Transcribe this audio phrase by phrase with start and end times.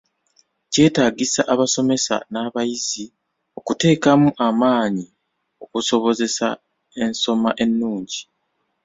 [0.71, 3.05] Kyetagisa abasomesa nabayizi
[3.59, 5.05] okutekaamu amaanyi
[5.63, 6.47] okusobozesa
[7.03, 8.21] ensoma ennungi.